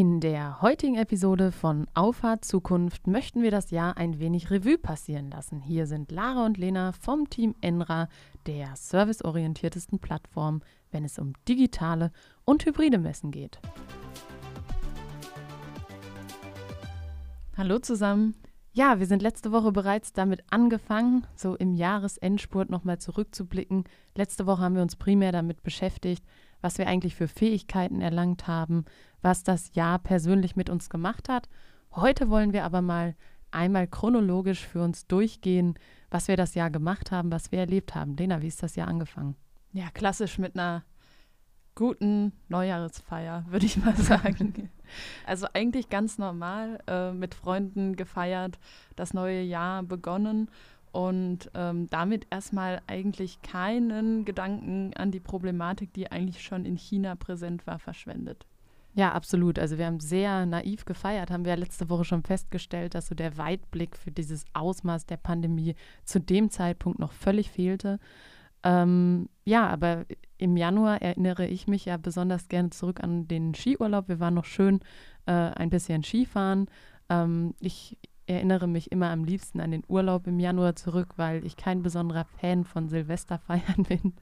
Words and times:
In 0.00 0.18
der 0.18 0.62
heutigen 0.62 0.96
Episode 0.96 1.52
von 1.52 1.86
Auffahrt 1.92 2.42
Zukunft 2.42 3.06
möchten 3.06 3.42
wir 3.42 3.50
das 3.50 3.70
Jahr 3.70 3.98
ein 3.98 4.18
wenig 4.18 4.50
Revue 4.50 4.78
passieren 4.78 5.30
lassen. 5.30 5.60
Hier 5.60 5.86
sind 5.86 6.10
Lara 6.10 6.46
und 6.46 6.56
Lena 6.56 6.92
vom 6.92 7.28
Team 7.28 7.54
Enra, 7.60 8.08
der 8.46 8.74
serviceorientiertesten 8.76 9.98
Plattform, 9.98 10.62
wenn 10.90 11.04
es 11.04 11.18
um 11.18 11.34
digitale 11.46 12.12
und 12.46 12.64
hybride 12.64 12.96
Messen 12.96 13.30
geht. 13.30 13.60
Hallo 17.58 17.78
zusammen. 17.78 18.36
Ja, 18.72 19.00
wir 19.00 19.06
sind 19.06 19.20
letzte 19.20 19.52
Woche 19.52 19.70
bereits 19.70 20.14
damit 20.14 20.44
angefangen, 20.48 21.26
so 21.34 21.56
im 21.56 21.74
Jahresendspurt 21.74 22.70
nochmal 22.70 22.98
zurückzublicken. 22.98 23.84
Letzte 24.14 24.46
Woche 24.46 24.62
haben 24.62 24.76
wir 24.76 24.82
uns 24.82 24.96
primär 24.96 25.32
damit 25.32 25.62
beschäftigt, 25.62 26.24
was 26.60 26.78
wir 26.78 26.86
eigentlich 26.86 27.14
für 27.14 27.28
Fähigkeiten 27.28 28.00
erlangt 28.00 28.46
haben, 28.46 28.84
was 29.22 29.42
das 29.42 29.74
Jahr 29.74 29.98
persönlich 29.98 30.56
mit 30.56 30.70
uns 30.70 30.90
gemacht 30.90 31.28
hat. 31.28 31.48
Heute 31.92 32.30
wollen 32.30 32.52
wir 32.52 32.64
aber 32.64 32.82
mal 32.82 33.14
einmal 33.50 33.86
chronologisch 33.86 34.66
für 34.66 34.82
uns 34.82 35.06
durchgehen, 35.06 35.74
was 36.10 36.28
wir 36.28 36.36
das 36.36 36.54
Jahr 36.54 36.70
gemacht 36.70 37.10
haben, 37.10 37.32
was 37.32 37.52
wir 37.52 37.60
erlebt 37.60 37.94
haben. 37.94 38.16
Lena, 38.16 38.42
wie 38.42 38.48
ist 38.48 38.62
das 38.62 38.76
Jahr 38.76 38.88
angefangen? 38.88 39.36
Ja, 39.72 39.90
klassisch 39.92 40.38
mit 40.38 40.54
einer 40.54 40.84
guten 41.74 42.32
Neujahresfeier, 42.48 43.46
würde 43.50 43.66
ich 43.66 43.76
mal 43.76 43.96
sagen. 43.96 44.70
also 45.26 45.46
eigentlich 45.52 45.88
ganz 45.88 46.18
normal 46.18 46.80
äh, 46.86 47.12
mit 47.12 47.34
Freunden 47.34 47.96
gefeiert, 47.96 48.58
das 48.96 49.14
neue 49.14 49.42
Jahr 49.42 49.82
begonnen 49.82 50.50
und 50.92 51.50
ähm, 51.54 51.88
damit 51.90 52.26
erstmal 52.30 52.82
eigentlich 52.86 53.42
keinen 53.42 54.24
Gedanken 54.24 54.92
an 54.94 55.10
die 55.10 55.20
Problematik, 55.20 55.92
die 55.92 56.10
eigentlich 56.10 56.42
schon 56.42 56.64
in 56.64 56.76
China 56.76 57.14
präsent 57.14 57.66
war, 57.66 57.78
verschwendet. 57.78 58.46
Ja, 58.94 59.12
absolut. 59.12 59.58
Also 59.58 59.78
wir 59.78 59.86
haben 59.86 60.00
sehr 60.00 60.46
naiv 60.46 60.84
gefeiert, 60.84 61.30
haben 61.30 61.44
wir 61.44 61.52
ja 61.52 61.58
letzte 61.58 61.88
Woche 61.88 62.04
schon 62.04 62.24
festgestellt, 62.24 62.94
dass 62.94 63.06
so 63.06 63.14
der 63.14 63.38
Weitblick 63.38 63.96
für 63.96 64.10
dieses 64.10 64.44
Ausmaß 64.52 65.06
der 65.06 65.16
Pandemie 65.16 65.76
zu 66.04 66.18
dem 66.18 66.50
Zeitpunkt 66.50 66.98
noch 66.98 67.12
völlig 67.12 67.50
fehlte. 67.50 68.00
Ähm, 68.62 69.28
ja, 69.44 69.68
aber 69.68 70.04
im 70.38 70.56
Januar 70.56 71.00
erinnere 71.00 71.46
ich 71.46 71.68
mich 71.68 71.84
ja 71.84 71.96
besonders 71.96 72.48
gerne 72.48 72.70
zurück 72.70 73.00
an 73.02 73.28
den 73.28 73.54
Skiurlaub. 73.54 74.08
Wir 74.08 74.20
waren 74.20 74.34
noch 74.34 74.44
schön 74.44 74.80
äh, 75.26 75.32
ein 75.32 75.70
bisschen 75.70 76.02
Skifahren. 76.02 76.66
Ähm, 77.08 77.54
ich 77.60 77.96
erinnere 78.30 78.66
mich 78.66 78.92
immer 78.92 79.10
am 79.10 79.24
liebsten 79.24 79.60
an 79.60 79.70
den 79.70 79.82
Urlaub 79.88 80.26
im 80.26 80.38
Januar 80.38 80.76
zurück, 80.76 81.14
weil 81.16 81.44
ich 81.44 81.56
kein 81.56 81.82
besonderer 81.82 82.24
Fan 82.24 82.64
von 82.64 82.88
Silvesterfeiern 82.88 83.84
bin. 83.88 84.14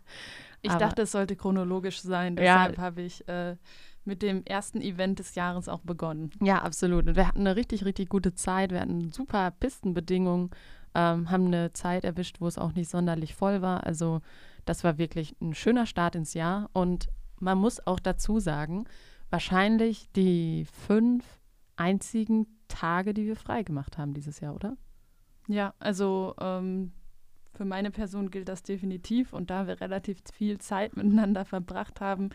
Ich 0.62 0.70
Aber, 0.70 0.80
dachte, 0.80 1.02
es 1.02 1.12
sollte 1.12 1.36
chronologisch 1.36 2.00
sein. 2.00 2.36
Deshalb 2.36 2.76
ja, 2.76 2.82
habe 2.82 3.02
ich 3.02 3.26
äh, 3.28 3.56
mit 4.04 4.22
dem 4.22 4.44
ersten 4.44 4.80
Event 4.80 5.18
des 5.18 5.34
Jahres 5.34 5.68
auch 5.68 5.80
begonnen. 5.80 6.30
Ja, 6.42 6.62
absolut. 6.62 7.06
Und 7.06 7.16
wir 7.16 7.28
hatten 7.28 7.40
eine 7.40 7.54
richtig, 7.54 7.84
richtig 7.84 8.08
gute 8.08 8.34
Zeit. 8.34 8.72
Wir 8.72 8.80
hatten 8.80 9.12
super 9.12 9.52
Pistenbedingungen, 9.52 10.50
ähm, 10.94 11.30
haben 11.30 11.46
eine 11.46 11.72
Zeit 11.72 12.04
erwischt, 12.04 12.40
wo 12.40 12.46
es 12.46 12.58
auch 12.58 12.72
nicht 12.72 12.90
sonderlich 12.90 13.34
voll 13.34 13.62
war. 13.62 13.86
Also 13.86 14.20
das 14.64 14.82
war 14.84 14.98
wirklich 14.98 15.36
ein 15.40 15.54
schöner 15.54 15.86
Start 15.86 16.16
ins 16.16 16.34
Jahr. 16.34 16.70
Und 16.72 17.08
man 17.38 17.58
muss 17.58 17.86
auch 17.86 18.00
dazu 18.00 18.40
sagen, 18.40 18.86
wahrscheinlich 19.30 20.10
die 20.12 20.66
fünf 20.86 21.24
einzigen 21.76 22.57
Tage, 22.68 23.14
die 23.14 23.26
wir 23.26 23.36
frei 23.36 23.62
gemacht 23.62 23.98
haben 23.98 24.14
dieses 24.14 24.40
Jahr, 24.40 24.54
oder? 24.54 24.76
Ja, 25.48 25.74
also 25.78 26.34
ähm, 26.40 26.92
für 27.58 27.64
meine 27.64 27.90
Person 27.90 28.30
gilt 28.30 28.48
das 28.48 28.62
definitiv. 28.62 29.32
Und 29.32 29.50
da 29.50 29.66
wir 29.66 29.80
relativ 29.80 30.18
viel 30.32 30.58
Zeit 30.58 30.96
miteinander 30.96 31.44
verbracht 31.44 32.00
haben, 32.00 32.30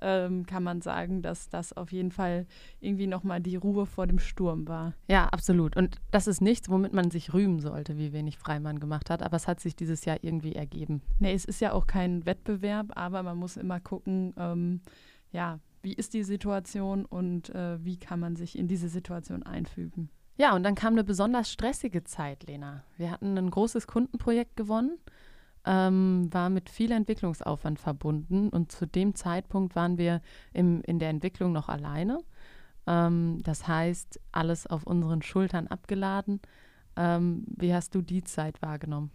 ähm, 0.00 0.46
kann 0.46 0.62
man 0.62 0.80
sagen, 0.80 1.22
dass 1.22 1.48
das 1.48 1.72
auf 1.74 1.92
jeden 1.92 2.10
Fall 2.10 2.46
irgendwie 2.80 3.06
nochmal 3.06 3.40
die 3.40 3.56
Ruhe 3.56 3.86
vor 3.86 4.06
dem 4.06 4.18
Sturm 4.18 4.66
war. 4.66 4.94
Ja, 5.08 5.28
absolut. 5.28 5.76
Und 5.76 6.00
das 6.10 6.26
ist 6.26 6.40
nichts, 6.40 6.68
womit 6.70 6.92
man 6.92 7.10
sich 7.10 7.34
rühmen 7.34 7.60
sollte, 7.60 7.98
wie 7.98 8.12
wenig 8.12 8.38
Freimann 8.38 8.80
gemacht 8.80 9.10
hat. 9.10 9.22
Aber 9.22 9.36
es 9.36 9.46
hat 9.46 9.60
sich 9.60 9.76
dieses 9.76 10.04
Jahr 10.04 10.18
irgendwie 10.22 10.54
ergeben. 10.54 11.02
Nee, 11.18 11.34
es 11.34 11.44
ist 11.44 11.60
ja 11.60 11.72
auch 11.72 11.86
kein 11.86 12.24
Wettbewerb, 12.26 12.92
aber 12.96 13.22
man 13.22 13.36
muss 13.36 13.56
immer 13.56 13.78
gucken, 13.78 14.32
ähm, 14.38 14.80
ja, 15.32 15.60
wie 15.82 15.92
ist 15.92 16.14
die 16.14 16.22
Situation 16.22 17.04
und 17.04 17.50
äh, 17.50 17.84
wie 17.84 17.98
kann 17.98 18.20
man 18.20 18.36
sich 18.36 18.56
in 18.58 18.68
diese 18.68 18.88
Situation 18.88 19.42
einfügen. 19.42 20.10
Ja, 20.36 20.54
und 20.54 20.62
dann 20.62 20.74
kam 20.74 20.94
eine 20.94 21.04
besonders 21.04 21.50
stressige 21.52 22.04
Zeit, 22.04 22.44
Lena. 22.46 22.84
Wir 22.96 23.10
hatten 23.10 23.36
ein 23.36 23.50
großes 23.50 23.86
Kundenprojekt 23.86 24.56
gewonnen, 24.56 24.98
ähm, 25.66 26.28
war 26.32 26.48
mit 26.50 26.70
viel 26.70 26.90
Entwicklungsaufwand 26.92 27.78
verbunden 27.78 28.48
und 28.48 28.72
zu 28.72 28.86
dem 28.86 29.14
Zeitpunkt 29.14 29.76
waren 29.76 29.98
wir 29.98 30.22
im, 30.52 30.82
in 30.82 30.98
der 30.98 31.10
Entwicklung 31.10 31.52
noch 31.52 31.68
alleine. 31.68 32.18
Ähm, 32.86 33.40
das 33.42 33.68
heißt, 33.68 34.20
alles 34.32 34.66
auf 34.66 34.84
unseren 34.84 35.22
Schultern 35.22 35.66
abgeladen. 35.66 36.40
Ähm, 36.96 37.44
wie 37.56 37.74
hast 37.74 37.94
du 37.94 38.02
die 38.02 38.24
Zeit 38.24 38.60
wahrgenommen? 38.62 39.10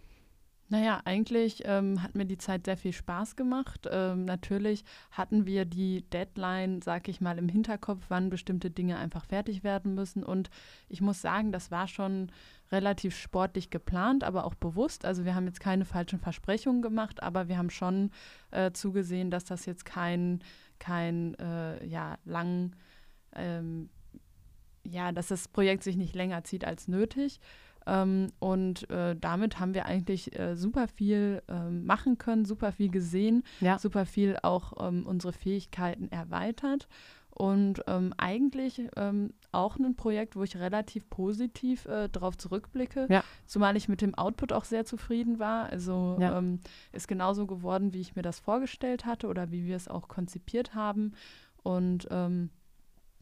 Naja, 0.70 1.00
eigentlich 1.06 1.62
ähm, 1.64 2.02
hat 2.02 2.14
mir 2.14 2.26
die 2.26 2.36
Zeit 2.36 2.66
sehr 2.66 2.76
viel 2.76 2.92
Spaß 2.92 3.36
gemacht. 3.36 3.88
Ähm, 3.90 4.26
natürlich 4.26 4.84
hatten 5.10 5.46
wir 5.46 5.64
die 5.64 6.02
Deadline, 6.10 6.82
sag 6.82 7.08
ich 7.08 7.22
mal, 7.22 7.38
im 7.38 7.48
Hinterkopf, 7.48 8.04
wann 8.08 8.28
bestimmte 8.28 8.70
Dinge 8.70 8.98
einfach 8.98 9.24
fertig 9.24 9.64
werden 9.64 9.94
müssen. 9.94 10.22
Und 10.22 10.50
ich 10.90 11.00
muss 11.00 11.22
sagen, 11.22 11.52
das 11.52 11.70
war 11.70 11.88
schon 11.88 12.30
relativ 12.70 13.16
sportlich 13.16 13.70
geplant, 13.70 14.24
aber 14.24 14.44
auch 14.44 14.54
bewusst. 14.54 15.06
Also 15.06 15.24
wir 15.24 15.34
haben 15.34 15.46
jetzt 15.46 15.60
keine 15.60 15.86
falschen 15.86 16.18
Versprechungen 16.18 16.82
gemacht, 16.82 17.22
aber 17.22 17.48
wir 17.48 17.56
haben 17.56 17.70
schon 17.70 18.10
äh, 18.50 18.70
zugesehen, 18.72 19.30
dass 19.30 19.46
das 19.46 19.64
jetzt 19.64 19.86
kein, 19.86 20.40
kein 20.78 21.34
äh, 21.36 21.82
ja, 21.86 22.18
lang, 22.26 22.76
ähm, 23.34 23.88
ja, 24.84 25.12
dass 25.12 25.28
das 25.28 25.48
Projekt 25.48 25.82
sich 25.82 25.96
nicht 25.96 26.14
länger 26.14 26.44
zieht 26.44 26.66
als 26.66 26.88
nötig. 26.88 27.40
Ähm, 27.88 28.32
und 28.38 28.88
äh, 28.90 29.16
damit 29.16 29.58
haben 29.58 29.74
wir 29.74 29.86
eigentlich 29.86 30.38
äh, 30.38 30.54
super 30.56 30.86
viel 30.88 31.42
ähm, 31.48 31.86
machen 31.86 32.18
können, 32.18 32.44
super 32.44 32.70
viel 32.70 32.90
gesehen, 32.90 33.42
ja. 33.60 33.78
super 33.78 34.04
viel 34.04 34.36
auch 34.42 34.74
ähm, 34.86 35.06
unsere 35.06 35.32
Fähigkeiten 35.32 36.08
erweitert. 36.10 36.86
Und 37.30 37.84
ähm, 37.86 38.12
eigentlich 38.16 38.82
ähm, 38.96 39.32
auch 39.52 39.76
ein 39.78 39.94
Projekt, 39.94 40.34
wo 40.34 40.42
ich 40.42 40.56
relativ 40.56 41.08
positiv 41.08 41.86
äh, 41.86 42.08
darauf 42.08 42.36
zurückblicke, 42.36 43.06
ja. 43.08 43.22
zumal 43.46 43.76
ich 43.76 43.88
mit 43.88 44.02
dem 44.02 44.16
Output 44.16 44.52
auch 44.52 44.64
sehr 44.64 44.84
zufrieden 44.84 45.38
war. 45.38 45.70
Also 45.70 46.16
ja. 46.20 46.36
ähm, 46.36 46.60
ist 46.92 47.06
genauso 47.06 47.46
geworden, 47.46 47.92
wie 47.92 48.00
ich 48.00 48.16
mir 48.16 48.22
das 48.22 48.40
vorgestellt 48.40 49.06
hatte 49.06 49.28
oder 49.28 49.52
wie 49.52 49.66
wir 49.66 49.76
es 49.76 49.86
auch 49.86 50.08
konzipiert 50.08 50.74
haben. 50.74 51.12
Und 51.62 52.08
ähm, 52.10 52.50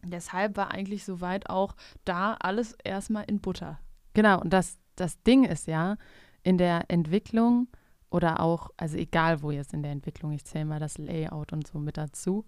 deshalb 0.02 0.56
war 0.56 0.70
eigentlich 0.72 1.04
soweit 1.04 1.50
auch 1.50 1.76
da 2.06 2.38
alles 2.40 2.72
erstmal 2.84 3.24
in 3.24 3.40
Butter. 3.40 3.78
Genau, 4.16 4.40
und 4.40 4.50
das, 4.54 4.78
das 4.94 5.22
Ding 5.24 5.44
ist 5.44 5.66
ja, 5.66 5.98
in 6.42 6.56
der 6.56 6.86
Entwicklung 6.88 7.68
oder 8.08 8.40
auch, 8.40 8.70
also 8.78 8.96
egal 8.96 9.42
wo 9.42 9.50
jetzt 9.50 9.74
in 9.74 9.82
der 9.82 9.92
Entwicklung, 9.92 10.32
ich 10.32 10.46
zähle 10.46 10.64
mal 10.64 10.80
das 10.80 10.96
Layout 10.96 11.52
und 11.52 11.66
so 11.66 11.78
mit 11.78 11.98
dazu, 11.98 12.46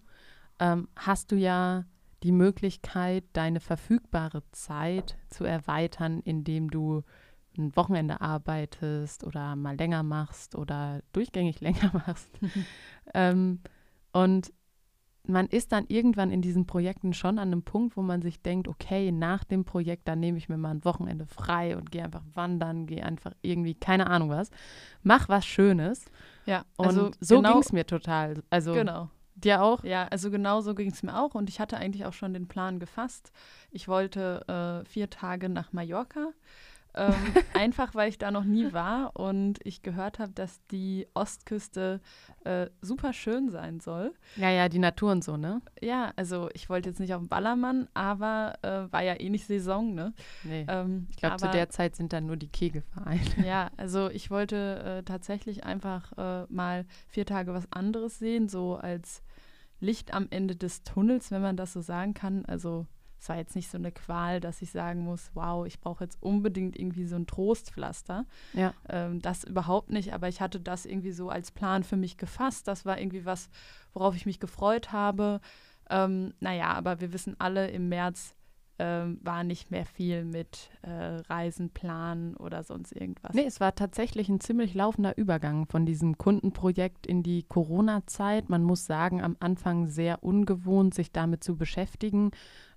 ähm, 0.57 0.87
hast 0.95 1.31
du 1.31 1.35
ja 1.35 1.85
die 2.23 2.31
Möglichkeit, 2.31 3.23
deine 3.33 3.59
verfügbare 3.59 4.41
Zeit 4.51 5.15
zu 5.29 5.43
erweitern, 5.43 6.21
indem 6.21 6.71
du 6.71 7.03
ein 7.55 7.75
Wochenende 7.75 8.19
arbeitest 8.19 9.23
oder 9.23 9.55
mal 9.55 9.77
länger 9.77 10.01
machst 10.01 10.55
oder 10.55 11.03
durchgängig 11.13 11.61
länger 11.61 11.91
machst. 11.93 12.31
ähm, 13.13 13.59
und 14.11 14.51
man 15.29 15.47
ist 15.47 15.71
dann 15.71 15.85
irgendwann 15.87 16.31
in 16.31 16.41
diesen 16.41 16.65
Projekten 16.65 17.13
schon 17.13 17.39
an 17.39 17.49
einem 17.49 17.63
Punkt, 17.63 17.95
wo 17.95 18.01
man 18.01 18.21
sich 18.21 18.41
denkt, 18.41 18.67
okay, 18.67 19.11
nach 19.11 19.43
dem 19.43 19.63
Projekt, 19.63 20.07
dann 20.07 20.19
nehme 20.19 20.37
ich 20.37 20.49
mir 20.49 20.57
mal 20.57 20.71
ein 20.71 20.85
Wochenende 20.85 21.25
frei 21.25 21.77
und 21.77 21.91
gehe 21.91 22.03
einfach 22.03 22.23
wandern, 22.33 22.87
gehe 22.87 23.05
einfach 23.05 23.33
irgendwie, 23.41 23.75
keine 23.75 24.07
Ahnung 24.07 24.29
was, 24.29 24.49
mach 25.03 25.29
was 25.29 25.45
Schönes. 25.45 26.05
Ja, 26.45 26.65
also 26.77 27.05
und 27.05 27.17
so 27.19 27.37
genau, 27.37 27.53
ging 27.53 27.61
es 27.61 27.71
mir 27.71 27.85
total. 27.85 28.43
Also 28.49 28.73
genau. 28.73 29.09
Dir 29.35 29.61
auch? 29.61 29.85
Ja, 29.85 30.05
also 30.09 30.31
genau 30.31 30.59
so 30.59 30.75
ging 30.75 30.91
es 30.91 31.01
mir 31.01 31.17
auch 31.17 31.33
und 31.33 31.47
ich 31.47 31.61
hatte 31.61 31.77
eigentlich 31.77 32.05
auch 32.05 32.11
schon 32.13 32.33
den 32.33 32.49
Plan 32.49 32.77
gefasst. 32.77 33.31
Ich 33.71 33.87
wollte 33.87 34.83
äh, 34.83 34.85
vier 34.89 35.09
Tage 35.09 35.47
nach 35.47 35.71
Mallorca 35.71 36.33
ähm, 36.95 37.13
einfach 37.53 37.95
weil 37.95 38.09
ich 38.09 38.17
da 38.17 38.31
noch 38.31 38.43
nie 38.43 38.73
war 38.73 39.15
und 39.15 39.59
ich 39.63 39.81
gehört 39.81 40.19
habe, 40.19 40.31
dass 40.31 40.65
die 40.67 41.07
Ostküste 41.13 42.01
äh, 42.43 42.67
super 42.81 43.13
schön 43.13 43.49
sein 43.49 43.79
soll. 43.79 44.13
Ja, 44.35 44.49
ja, 44.49 44.69
die 44.69 44.79
Natur 44.79 45.11
und 45.11 45.23
so, 45.23 45.37
ne? 45.37 45.61
Ja, 45.81 46.11
also 46.15 46.49
ich 46.53 46.69
wollte 46.69 46.89
jetzt 46.89 46.99
nicht 46.99 47.13
auf 47.13 47.21
den 47.21 47.27
Ballermann, 47.27 47.87
aber 47.93 48.55
äh, 48.61 48.91
war 48.91 49.03
ja 49.03 49.19
eh 49.19 49.29
nicht 49.29 49.45
Saison, 49.45 49.93
ne? 49.93 50.13
Nee. 50.43 50.65
Ähm, 50.67 51.07
ich 51.09 51.17
glaube, 51.17 51.37
zu 51.37 51.49
der 51.49 51.69
Zeit 51.69 51.95
sind 51.95 52.13
dann 52.13 52.25
nur 52.25 52.37
die 52.37 52.49
Kegelvereine. 52.49 53.19
Ja, 53.45 53.69
also 53.77 54.09
ich 54.09 54.31
wollte 54.31 54.99
äh, 54.99 55.03
tatsächlich 55.03 55.63
einfach 55.63 56.11
äh, 56.17 56.45
mal 56.49 56.85
vier 57.07 57.25
Tage 57.25 57.53
was 57.53 57.71
anderes 57.71 58.19
sehen, 58.19 58.47
so 58.49 58.75
als 58.75 59.23
Licht 59.79 60.13
am 60.13 60.27
Ende 60.29 60.55
des 60.55 60.83
Tunnels, 60.83 61.31
wenn 61.31 61.41
man 61.41 61.55
das 61.55 61.73
so 61.73 61.81
sagen 61.81 62.13
kann. 62.13 62.45
Also 62.45 62.85
es 63.19 63.27
war 63.27 63.37
jetzt 63.37 63.55
nicht 63.55 63.69
so 63.69 63.77
eine 63.77 63.91
Qual, 63.91 64.39
dass 64.39 64.61
ich 64.61 64.71
sagen 64.71 65.01
muss, 65.01 65.31
wow, 65.33 65.65
ich 65.65 65.79
brauche 65.79 66.03
jetzt 66.03 66.21
unbedingt 66.21 66.77
irgendwie 66.77 67.05
so 67.05 67.17
ein 67.17 67.27
Trostpflaster. 67.27 68.25
Ja. 68.53 68.73
Ähm, 68.87 69.21
das 69.21 69.43
überhaupt 69.43 69.89
nicht, 69.91 70.13
aber 70.13 70.29
ich 70.29 70.39
hatte 70.39 70.59
das 70.59 70.85
irgendwie 70.85 71.11
so 71.11 71.29
als 71.29 71.51
Plan 71.51 71.83
für 71.83 71.97
mich 71.97 72.17
gefasst. 72.17 72.67
Das 72.67 72.85
war 72.85 72.97
irgendwie 72.97 73.25
was, 73.25 73.49
worauf 73.93 74.15
ich 74.15 74.25
mich 74.25 74.39
gefreut 74.39 74.91
habe. 74.93 75.41
Ähm, 75.89 76.33
naja, 76.39 76.67
aber 76.73 77.01
wir 77.01 77.11
wissen 77.11 77.35
alle, 77.39 77.69
im 77.69 77.89
März 77.89 78.35
ähm, 78.81 79.19
war 79.21 79.43
nicht 79.43 79.71
mehr 79.71 79.85
viel 79.85 80.23
mit 80.23 80.69
äh, 80.83 80.89
Reisen 80.89 81.69
planen 81.71 82.37
oder 82.37 82.63
sonst 82.63 82.93
irgendwas. 82.93 83.33
Nee, 83.33 83.45
es 83.45 83.59
war 83.59 83.75
tatsächlich 83.75 84.29
ein 84.29 84.39
ziemlich 84.39 84.73
laufender 84.73 85.17
Übergang 85.17 85.65
von 85.65 85.85
diesem 85.85 86.17
Kundenprojekt 86.17 87.05
in 87.05 87.21
die 87.21 87.43
Corona-Zeit. 87.43 88.47
Man 88.47 88.63
muss 88.63 88.85
sagen, 88.85 89.21
am 89.21 89.35
Anfang 89.41 89.87
sehr 89.87 90.23
ungewohnt, 90.23 90.93
sich 90.93 91.11
damit 91.11 91.43
zu 91.43 91.57
beschäftigen, 91.57 92.31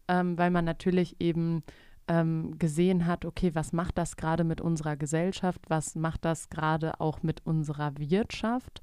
ähm, 0.08 0.38
weil 0.38 0.50
man 0.50 0.64
natürlich 0.64 1.20
eben 1.20 1.62
ähm, 2.08 2.58
gesehen 2.58 3.06
hat, 3.06 3.24
okay, 3.24 3.54
was 3.54 3.72
macht 3.72 3.98
das 3.98 4.16
gerade 4.16 4.44
mit 4.44 4.60
unserer 4.60 4.96
Gesellschaft, 4.96 5.60
was 5.68 5.94
macht 5.94 6.24
das 6.24 6.50
gerade 6.50 7.00
auch 7.00 7.22
mit 7.22 7.46
unserer 7.46 7.96
Wirtschaft. 7.96 8.80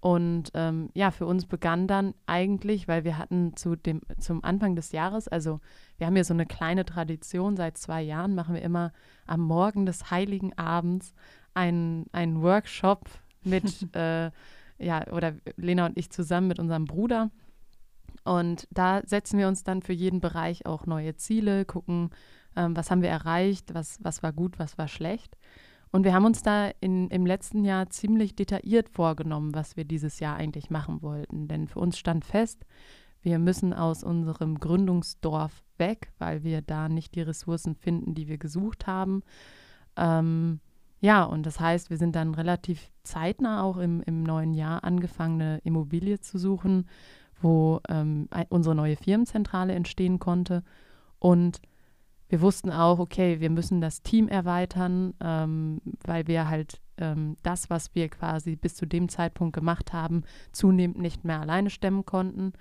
Und 0.00 0.50
ähm, 0.54 0.90
ja, 0.94 1.12
für 1.12 1.26
uns 1.26 1.46
begann 1.46 1.86
dann 1.86 2.14
eigentlich, 2.26 2.88
weil 2.88 3.04
wir 3.04 3.18
hatten 3.18 3.54
zu 3.56 3.76
dem, 3.76 4.00
zum 4.18 4.42
Anfang 4.42 4.74
des 4.74 4.90
Jahres, 4.90 5.28
also 5.28 5.60
wir 5.96 6.08
haben 6.08 6.16
hier 6.16 6.24
so 6.24 6.34
eine 6.34 6.46
kleine 6.46 6.84
Tradition, 6.84 7.56
seit 7.56 7.78
zwei 7.78 8.02
Jahren 8.02 8.34
machen 8.34 8.56
wir 8.56 8.62
immer 8.62 8.92
am 9.26 9.42
Morgen 9.42 9.86
des 9.86 10.10
Heiligen 10.10 10.58
Abends 10.58 11.14
einen, 11.54 12.06
einen 12.10 12.42
Workshop 12.42 13.08
mit, 13.44 13.64
äh, 13.94 14.32
ja, 14.78 15.06
oder 15.12 15.34
Lena 15.56 15.86
und 15.86 15.96
ich 15.96 16.10
zusammen 16.10 16.48
mit 16.48 16.58
unserem 16.58 16.86
Bruder. 16.86 17.30
Und 18.24 18.68
da 18.70 19.02
setzen 19.04 19.38
wir 19.38 19.48
uns 19.48 19.64
dann 19.64 19.82
für 19.82 19.92
jeden 19.92 20.20
Bereich 20.20 20.66
auch 20.66 20.86
neue 20.86 21.16
Ziele, 21.16 21.64
gucken, 21.64 22.10
ähm, 22.56 22.76
was 22.76 22.90
haben 22.90 23.02
wir 23.02 23.08
erreicht, 23.08 23.74
was, 23.74 23.98
was 24.02 24.22
war 24.22 24.32
gut, 24.32 24.58
was 24.58 24.78
war 24.78 24.88
schlecht. 24.88 25.36
Und 25.90 26.04
wir 26.04 26.14
haben 26.14 26.24
uns 26.24 26.42
da 26.42 26.70
in, 26.80 27.08
im 27.08 27.26
letzten 27.26 27.64
Jahr 27.64 27.90
ziemlich 27.90 28.34
detailliert 28.34 28.88
vorgenommen, 28.88 29.54
was 29.54 29.76
wir 29.76 29.84
dieses 29.84 30.20
Jahr 30.20 30.36
eigentlich 30.36 30.70
machen 30.70 31.02
wollten. 31.02 31.48
Denn 31.48 31.68
für 31.68 31.80
uns 31.80 31.98
stand 31.98 32.24
fest, 32.24 32.64
wir 33.20 33.38
müssen 33.38 33.72
aus 33.72 34.02
unserem 34.02 34.58
Gründungsdorf 34.58 35.62
weg, 35.78 36.10
weil 36.18 36.44
wir 36.44 36.62
da 36.62 36.88
nicht 36.88 37.14
die 37.14 37.20
Ressourcen 37.20 37.74
finden, 37.74 38.14
die 38.14 38.26
wir 38.26 38.38
gesucht 38.38 38.86
haben. 38.86 39.22
Ähm, 39.96 40.60
ja, 41.00 41.24
und 41.24 41.44
das 41.44 41.60
heißt, 41.60 41.90
wir 41.90 41.98
sind 41.98 42.16
dann 42.16 42.34
relativ 42.34 42.90
zeitnah 43.02 43.62
auch 43.62 43.76
im, 43.76 44.02
im 44.02 44.22
neuen 44.22 44.54
Jahr 44.54 44.84
angefangen, 44.84 45.40
eine 45.40 45.58
Immobilie 45.58 46.20
zu 46.20 46.38
suchen, 46.38 46.86
wo 47.42 47.80
ähm, 47.88 48.28
unsere 48.48 48.74
neue 48.74 48.96
Firmenzentrale 48.96 49.74
entstehen 49.74 50.18
konnte. 50.18 50.62
Und 51.18 51.60
wir 52.28 52.40
wussten 52.40 52.70
auch, 52.70 52.98
okay, 52.98 53.40
wir 53.40 53.50
müssen 53.50 53.80
das 53.80 54.02
Team 54.02 54.28
erweitern, 54.28 55.14
ähm, 55.20 55.82
weil 56.04 56.26
wir 56.26 56.48
halt 56.48 56.80
ähm, 56.96 57.36
das, 57.42 57.68
was 57.68 57.94
wir 57.94 58.08
quasi 58.08 58.56
bis 58.56 58.74
zu 58.74 58.86
dem 58.86 59.08
Zeitpunkt 59.08 59.54
gemacht 59.54 59.92
haben, 59.92 60.22
zunehmend 60.52 60.98
nicht 60.98 61.24
mehr 61.24 61.40
alleine 61.40 61.68
stemmen 61.68 62.06
konnten. 62.06 62.54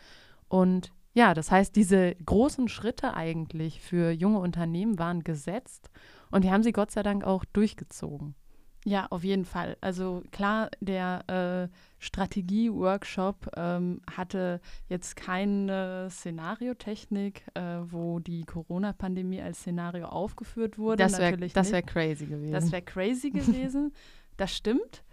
Und 0.50 0.92
ja, 1.14 1.34
das 1.34 1.52
heißt, 1.52 1.76
diese 1.76 2.16
großen 2.16 2.68
Schritte 2.68 3.14
eigentlich 3.14 3.82
für 3.82 4.12
junge 4.12 4.40
Unternehmen 4.40 5.00
waren 5.00 5.24
gesetzt 5.24 5.90
und 6.32 6.44
die 6.44 6.52
haben 6.52 6.64
sie 6.64 6.72
Gott 6.72 6.92
sei 6.92 7.04
Dank 7.04 7.24
auch 7.24 7.46
durchgezogen. 7.46 8.36
Ja, 8.84 9.08
auf 9.12 9.24
jeden 9.24 9.46
Fall. 9.46 9.78
Also 9.80 10.24
klar, 10.32 10.72
der 10.80 11.70
äh, 11.70 11.76
Strategie-Workshop 12.00 13.52
ähm, 13.56 14.02
hatte 14.10 14.60
jetzt 14.90 15.16
keine 15.16 16.08
Szenariotechnik, 16.10 17.44
äh, 17.54 17.62
wo 17.84 18.20
die 18.20 18.44
Corona-Pandemie 18.44 19.42
als 19.42 19.60
Szenario 19.60 20.08
aufgeführt 20.08 20.80
wurde. 20.80 20.98
Das 20.98 21.20
wäre 21.20 21.38
wär 21.72 21.84
crazy 21.84 22.26
gewesen. 22.26 22.54
Das 22.54 22.72
wäre 22.72 22.82
crazy 22.82 23.30
gewesen. 23.32 23.94
das 24.38 24.56
stimmt. 24.56 25.04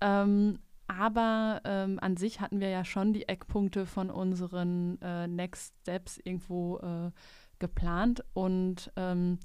Ähm, 0.00 0.58
aber 0.88 1.60
ähm, 1.64 1.98
an 2.00 2.16
sich 2.16 2.40
hatten 2.40 2.60
wir 2.60 2.68
ja 2.68 2.84
schon 2.84 3.12
die 3.12 3.28
Eckpunkte 3.28 3.86
von 3.86 4.10
unseren 4.10 5.00
äh, 5.00 5.28
Next 5.28 5.74
Steps 5.82 6.18
irgendwo 6.18 6.78
äh, 6.78 7.10
geplant 7.60 8.24
und 8.34 8.92
ähm, 8.96 9.38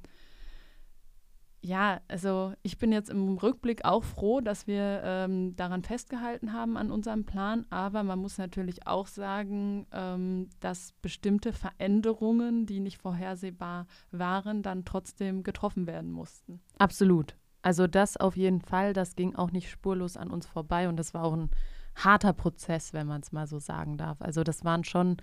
ja, 1.61 2.01
also 2.07 2.53
ich 2.61 2.77
bin 2.77 2.91
jetzt 2.91 3.09
im 3.09 3.37
Rückblick 3.37 3.83
auch 3.83 4.03
froh, 4.03 4.41
dass 4.41 4.67
wir 4.67 5.01
ähm, 5.03 5.55
daran 5.55 5.83
festgehalten 5.83 6.53
haben 6.53 6.77
an 6.77 6.91
unserem 6.91 7.25
Plan, 7.25 7.65
aber 7.69 8.03
man 8.03 8.19
muss 8.19 8.37
natürlich 8.37 8.85
auch 8.87 9.07
sagen, 9.07 9.87
ähm, 9.91 10.49
dass 10.59 10.93
bestimmte 11.01 11.53
Veränderungen, 11.53 12.65
die 12.65 12.79
nicht 12.79 13.01
vorhersehbar 13.01 13.87
waren, 14.11 14.61
dann 14.61 14.85
trotzdem 14.85 15.43
getroffen 15.43 15.87
werden 15.87 16.11
mussten. 16.11 16.61
Absolut. 16.77 17.35
Also 17.63 17.87
das 17.87 18.17
auf 18.17 18.37
jeden 18.37 18.61
Fall, 18.61 18.93
das 18.93 19.15
ging 19.15 19.35
auch 19.35 19.51
nicht 19.51 19.69
spurlos 19.69 20.15
an 20.15 20.29
uns 20.29 20.45
vorbei 20.45 20.87
und 20.87 20.97
das 20.97 21.13
war 21.13 21.23
auch 21.23 21.33
ein 21.33 21.49
harter 21.95 22.33
Prozess, 22.33 22.93
wenn 22.93 23.07
man 23.07 23.21
es 23.21 23.31
mal 23.31 23.47
so 23.47 23.59
sagen 23.59 23.97
darf. 23.97 24.21
Also 24.21 24.43
das 24.43 24.63
waren 24.63 24.83
schon 24.83 25.17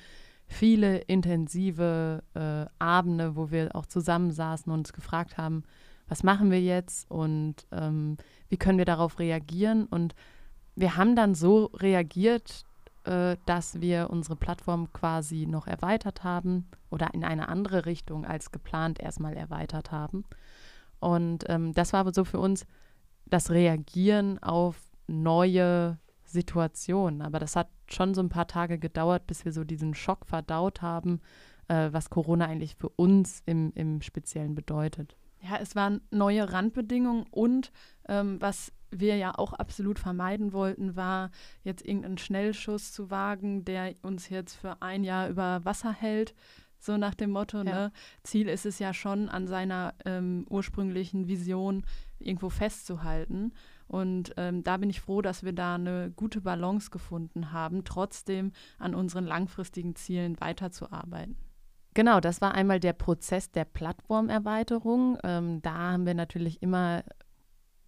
viele 0.46 0.98
intensive 0.98 2.22
äh, 2.34 2.66
Abende, 2.78 3.36
wo 3.36 3.50
wir 3.50 3.74
auch 3.74 3.86
zusammensaßen 3.86 4.70
und 4.70 4.80
uns 4.80 4.92
gefragt 4.92 5.38
haben, 5.38 5.62
was 6.08 6.22
machen 6.22 6.50
wir 6.50 6.60
jetzt 6.60 7.10
und 7.10 7.66
ähm, 7.72 8.16
wie 8.48 8.56
können 8.56 8.78
wir 8.78 8.84
darauf 8.84 9.18
reagieren. 9.18 9.86
Und 9.86 10.14
wir 10.74 10.96
haben 10.96 11.16
dann 11.16 11.34
so 11.34 11.66
reagiert, 11.74 12.64
äh, 13.04 13.36
dass 13.46 13.80
wir 13.80 14.10
unsere 14.10 14.36
Plattform 14.36 14.92
quasi 14.92 15.46
noch 15.46 15.66
erweitert 15.66 16.24
haben 16.24 16.66
oder 16.90 17.12
in 17.14 17.24
eine 17.24 17.48
andere 17.48 17.86
Richtung 17.86 18.24
als 18.24 18.50
geplant 18.50 19.00
erstmal 19.00 19.36
erweitert 19.36 19.92
haben. 19.92 20.24
Und 21.00 21.44
ähm, 21.48 21.72
das 21.72 21.92
war 21.92 22.12
so 22.14 22.24
für 22.24 22.38
uns 22.38 22.66
das 23.26 23.50
Reagieren 23.50 24.42
auf 24.42 24.76
neue 25.06 25.98
Situationen. 26.24 27.22
Aber 27.22 27.38
das 27.38 27.56
hat 27.56 27.68
schon 27.86 28.14
so 28.14 28.22
ein 28.22 28.28
paar 28.28 28.46
Tage 28.46 28.78
gedauert, 28.78 29.26
bis 29.26 29.44
wir 29.44 29.52
so 29.52 29.64
diesen 29.64 29.94
Schock 29.94 30.26
verdaut 30.26 30.82
haben, 30.82 31.20
äh, 31.68 31.90
was 31.92 32.10
Corona 32.10 32.46
eigentlich 32.46 32.76
für 32.76 32.88
uns 32.88 33.42
im, 33.46 33.72
im 33.74 34.00
Speziellen 34.00 34.54
bedeutet. 34.54 35.16
Ja, 35.44 35.58
es 35.60 35.76
waren 35.76 36.00
neue 36.10 36.52
Randbedingungen 36.52 37.26
und 37.30 37.70
ähm, 38.08 38.40
was 38.40 38.72
wir 38.90 39.16
ja 39.16 39.36
auch 39.36 39.52
absolut 39.52 39.98
vermeiden 39.98 40.52
wollten, 40.52 40.96
war 40.96 41.30
jetzt 41.64 41.84
irgendeinen 41.84 42.18
Schnellschuss 42.18 42.92
zu 42.92 43.10
wagen, 43.10 43.64
der 43.64 43.94
uns 44.02 44.28
jetzt 44.30 44.54
für 44.54 44.80
ein 44.80 45.04
Jahr 45.04 45.28
über 45.28 45.64
Wasser 45.64 45.92
hält. 45.92 46.34
So 46.78 46.96
nach 46.96 47.14
dem 47.14 47.30
Motto, 47.30 47.58
ja. 47.58 47.64
ne? 47.64 47.92
Ziel 48.22 48.48
ist 48.48 48.66
es 48.66 48.78
ja 48.78 48.94
schon, 48.94 49.28
an 49.28 49.46
seiner 49.46 49.94
ähm, 50.04 50.46
ursprünglichen 50.48 51.28
Vision 51.28 51.84
irgendwo 52.18 52.50
festzuhalten. 52.50 53.52
Und 53.86 54.32
ähm, 54.36 54.62
da 54.64 54.76
bin 54.76 54.90
ich 54.90 55.00
froh, 55.00 55.20
dass 55.20 55.44
wir 55.44 55.52
da 55.52 55.74
eine 55.74 56.10
gute 56.14 56.40
Balance 56.40 56.90
gefunden 56.90 57.52
haben, 57.52 57.84
trotzdem 57.84 58.52
an 58.78 58.94
unseren 58.94 59.26
langfristigen 59.26 59.94
Zielen 59.94 60.40
weiterzuarbeiten. 60.40 61.36
Genau, 61.94 62.20
das 62.20 62.40
war 62.40 62.54
einmal 62.54 62.80
der 62.80 62.92
Prozess 62.92 63.50
der 63.52 63.64
Plattformerweiterung. 63.64 65.18
Ähm, 65.22 65.62
da 65.62 65.74
haben 65.92 66.06
wir 66.06 66.14
natürlich 66.14 66.60
immer 66.60 67.04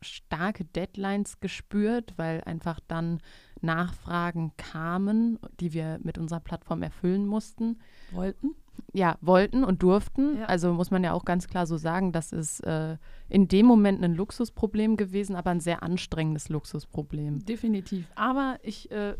starke 0.00 0.64
Deadlines 0.64 1.40
gespürt, 1.40 2.14
weil 2.16 2.42
einfach 2.44 2.80
dann 2.86 3.20
Nachfragen 3.60 4.52
kamen, 4.56 5.38
die 5.60 5.72
wir 5.72 5.98
mit 6.02 6.18
unserer 6.18 6.40
Plattform 6.40 6.82
erfüllen 6.82 7.26
mussten. 7.26 7.80
Wollten? 8.12 8.54
Ja, 8.92 9.16
wollten 9.20 9.64
und 9.64 9.82
durften. 9.82 10.38
Ja. 10.38 10.44
Also 10.46 10.72
muss 10.72 10.90
man 10.90 11.02
ja 11.02 11.12
auch 11.12 11.24
ganz 11.24 11.48
klar 11.48 11.66
so 11.66 11.76
sagen, 11.76 12.12
das 12.12 12.32
ist 12.32 12.60
äh, 12.60 12.98
in 13.28 13.48
dem 13.48 13.66
Moment 13.66 14.04
ein 14.04 14.14
Luxusproblem 14.14 14.96
gewesen, 14.96 15.34
aber 15.34 15.50
ein 15.50 15.60
sehr 15.60 15.82
anstrengendes 15.82 16.48
Luxusproblem. 16.48 17.44
Definitiv. 17.44 18.06
Aber 18.14 18.58
ich 18.62 18.90
äh, 18.90 19.16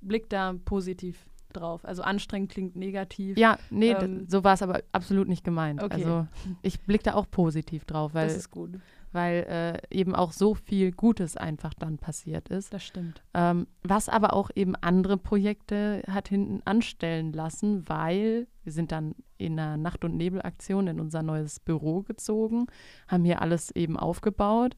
blicke 0.00 0.28
da 0.28 0.54
positiv 0.64 1.26
drauf. 1.52 1.84
Also 1.84 2.02
anstrengend 2.02 2.50
klingt 2.50 2.76
negativ. 2.76 3.36
Ja, 3.38 3.58
nee, 3.70 3.92
ähm, 3.92 4.26
so 4.28 4.44
war 4.44 4.54
es 4.54 4.62
aber 4.62 4.82
absolut 4.92 5.28
nicht 5.28 5.44
gemeint. 5.44 5.82
Okay. 5.82 5.94
Also 5.94 6.26
ich 6.62 6.80
blicke 6.80 7.04
da 7.04 7.14
auch 7.14 7.30
positiv 7.30 7.84
drauf, 7.84 8.14
weil, 8.14 8.28
das 8.28 8.36
ist 8.36 8.50
gut. 8.50 8.78
weil 9.12 9.80
äh, 9.90 9.96
eben 9.96 10.14
auch 10.14 10.32
so 10.32 10.54
viel 10.54 10.92
Gutes 10.92 11.36
einfach 11.36 11.74
dann 11.74 11.98
passiert 11.98 12.48
ist. 12.48 12.72
Das 12.72 12.82
stimmt. 12.84 13.22
Ähm, 13.34 13.66
was 13.82 14.08
aber 14.08 14.32
auch 14.32 14.50
eben 14.54 14.74
andere 14.76 15.16
Projekte 15.16 16.02
hat 16.08 16.28
hinten 16.28 16.62
anstellen 16.64 17.32
lassen, 17.32 17.88
weil 17.88 18.46
wir 18.64 18.72
sind 18.72 18.92
dann 18.92 19.14
in 19.38 19.58
einer 19.58 19.76
Nacht- 19.76 20.04
und 20.04 20.16
Nebelaktion 20.16 20.86
in 20.86 21.00
unser 21.00 21.22
neues 21.22 21.60
Büro 21.60 22.02
gezogen, 22.02 22.66
haben 23.08 23.24
hier 23.24 23.42
alles 23.42 23.70
eben 23.72 23.96
aufgebaut. 23.96 24.76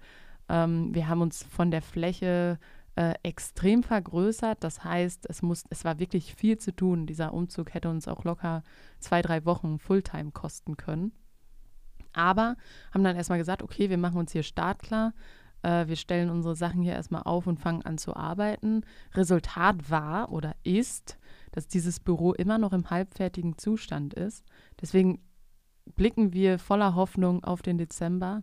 Ähm, 0.49 0.95
wir 0.95 1.09
haben 1.09 1.21
uns 1.21 1.43
von 1.43 1.71
der 1.71 1.83
Fläche 1.83 2.59
äh, 2.97 3.15
extrem 3.23 3.83
vergrößert. 3.83 4.63
Das 4.63 4.85
heißt, 4.85 5.27
es, 5.29 5.43
muss, 5.43 5.65
es 5.71 5.85
war 5.85 5.99
wirklich 5.99 6.35
viel 6.35 6.59
zu 6.59 6.75
tun. 6.75 7.07
Dieser 7.07 7.35
Umzug 7.35 7.75
hätte 7.75 7.89
uns 7.89 8.09
auch 8.09 8.25
locker 8.25 8.63
zwei, 9.01 9.23
drei 9.23 9.45
Wochen 9.45 9.79
Fulltime 9.79 10.33
kosten 10.33 10.77
können. 10.77 11.13
Aber 12.13 12.57
haben 12.93 13.05
dann 13.05 13.17
erstmal 13.17 13.39
gesagt, 13.39 13.63
okay, 13.63 13.91
wir 13.91 13.99
machen 13.99 14.19
uns 14.19 14.33
hier 14.33 14.45
startklar. 14.45 15.13
Äh, 15.63 15.89
wir 15.89 15.97
stellen 15.97 16.31
unsere 16.31 16.55
Sachen 16.55 16.83
hier 16.83 16.93
erstmal 16.93 17.23
auf 17.23 17.47
und 17.47 17.59
fangen 17.59 17.83
an 17.83 17.99
zu 17.99 18.15
arbeiten. 18.15 18.83
Resultat 19.15 19.91
war 19.91 20.31
oder 20.31 20.55
ist, 20.63 21.19
dass 21.51 21.67
dieses 21.67 22.01
Büro 22.01 22.33
immer 22.33 22.59
noch 22.59 22.73
im 22.73 22.91
halbfertigen 22.91 23.59
Zustand 23.59 24.15
ist. 24.15 24.45
Deswegen 24.81 25.21
blicken 25.97 26.33
wir 26.33 26.59
voller 26.59 26.95
Hoffnung 26.95 27.45
auf 27.45 27.63
den 27.63 27.79
Dezember, 27.79 28.43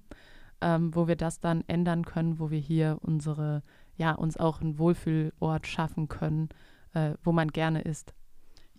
ähm, 0.62 0.94
wo 0.94 1.08
wir 1.08 1.16
das 1.16 1.40
dann 1.40 1.64
ändern 1.68 2.06
können, 2.06 2.40
wo 2.40 2.52
wir 2.52 2.60
hier 2.60 2.98
unsere 3.02 3.64
ja, 4.02 4.14
uns 4.14 4.36
auch 4.36 4.62
einen 4.62 4.80
Wohlfühlort 4.80 5.68
schaffen 5.68 6.08
können, 6.08 6.50
äh, 6.96 7.14
wo 7.24 7.32
man 7.32 7.50
gerne 7.50 7.84
ist. 7.84 8.16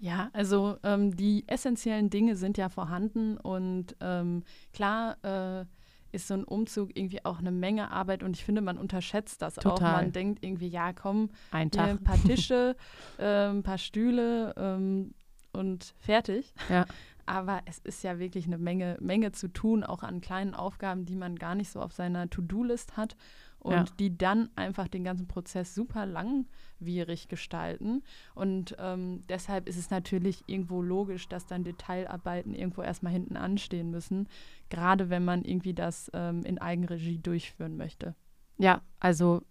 Ja, 0.00 0.30
also 0.32 0.78
ähm, 0.82 1.16
die 1.16 1.44
essentiellen 1.46 2.10
Dinge 2.10 2.34
sind 2.34 2.58
ja 2.58 2.68
vorhanden 2.68 3.36
und 3.36 3.94
ähm, 4.00 4.42
klar 4.72 5.16
äh, 5.22 5.64
ist 6.10 6.26
so 6.26 6.34
ein 6.34 6.42
Umzug 6.42 6.90
irgendwie 6.96 7.24
auch 7.24 7.38
eine 7.38 7.52
Menge 7.52 7.92
Arbeit 7.92 8.24
und 8.24 8.36
ich 8.36 8.44
finde, 8.44 8.62
man 8.62 8.78
unterschätzt 8.78 9.42
das 9.42 9.54
Total. 9.54 9.74
auch. 9.74 9.80
Man 10.02 10.10
denkt 10.10 10.44
irgendwie, 10.44 10.66
ja, 10.66 10.92
komm, 10.92 11.30
Ein 11.52 11.70
Tag. 11.70 11.88
ein 11.88 12.02
paar 12.02 12.20
Tische, 12.26 12.74
äh, 13.18 13.46
ein 13.46 13.62
paar 13.62 13.78
Stühle 13.78 14.54
ähm, 14.56 15.14
und 15.52 15.94
fertig. 16.00 16.52
Ja. 16.68 16.84
Aber 17.26 17.60
es 17.66 17.78
ist 17.78 18.02
ja 18.02 18.18
wirklich 18.18 18.46
eine 18.46 18.58
Menge, 18.58 18.98
Menge 19.00 19.30
zu 19.30 19.46
tun, 19.46 19.84
auch 19.84 20.02
an 20.02 20.20
kleinen 20.20 20.54
Aufgaben, 20.54 21.04
die 21.04 21.14
man 21.14 21.36
gar 21.36 21.54
nicht 21.54 21.70
so 21.70 21.80
auf 21.80 21.92
seiner 21.92 22.28
To-Do-List 22.28 22.96
hat 22.96 23.14
und 23.62 23.72
Ja. 23.72 23.84
die 23.98 24.16
dann 24.18 24.50
einfach 24.56 24.88
den 24.88 25.04
ganzen 25.04 25.28
Prozess 25.28 25.74
super 25.74 26.04
langwierig 26.04 27.28
gestalten. 27.28 28.02
Und 28.34 28.74
ähm, 28.78 29.20
deshalb 29.28 29.68
ist 29.68 29.76
es 29.78 29.90
natürlich 29.90 30.42
irgendwo 30.48 30.82
logisch, 30.82 31.28
dass 31.28 31.46
dann 31.46 31.62
Detailarbeiten 31.64 32.54
irgendwo 32.54 32.82
erstmal 32.82 33.12
hinten 33.12 33.36
anstehen 33.36 33.90
müssen, 33.90 34.28
gerade 34.68 35.10
wenn 35.10 35.24
man 35.24 35.44
irgendwie 35.44 35.74
das 35.74 36.10
ähm, 36.12 36.42
in 36.44 36.58
Eigenregie 36.58 37.18
durchführen 37.18 37.76
möchte. 37.76 38.14
Ja, 38.58 38.82
also 38.98 39.42